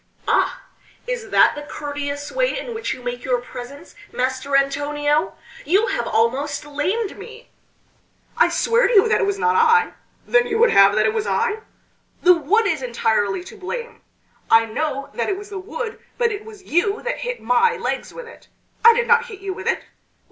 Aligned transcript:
"Ah! 0.27 0.63
is 1.05 1.29
that 1.29 1.53
the 1.53 1.61
courteous 1.61 2.31
way 2.31 2.57
in 2.57 2.73
which 2.73 2.91
you 2.91 3.03
make 3.03 3.23
your 3.23 3.39
presents, 3.39 3.93
Master 4.11 4.55
Antonio? 4.57 5.35
You 5.63 5.85
have 5.89 6.07
almost 6.07 6.65
lamed 6.65 7.19
me!" 7.19 7.49
"I 8.35 8.49
swear 8.49 8.87
to 8.87 8.93
you 8.95 9.07
that 9.07 9.21
it 9.21 9.27
was 9.27 9.37
not 9.37 9.55
I!" 9.55 9.93
"Then 10.25 10.47
you 10.47 10.57
would 10.57 10.71
have 10.71 10.93
it 10.93 10.95
that 10.95 11.05
it 11.05 11.13
was 11.13 11.27
I?" 11.27 11.59
"The 12.23 12.33
wood 12.33 12.65
is 12.65 12.81
entirely 12.81 13.43
to 13.43 13.55
blame!" 13.55 14.01
"I 14.49 14.65
know 14.65 15.11
that 15.13 15.29
it 15.29 15.37
was 15.37 15.49
the 15.49 15.59
wood, 15.59 15.99
but 16.17 16.31
it 16.31 16.45
was 16.45 16.63
you 16.63 17.03
that 17.03 17.19
hit 17.19 17.39
my 17.39 17.77
legs 17.77 18.11
with 18.11 18.25
it!" 18.27 18.47
"I 18.83 18.95
did 18.95 19.05
not 19.07 19.25
hit 19.25 19.39
you 19.39 19.53
with 19.53 19.67
it!" 19.67 19.83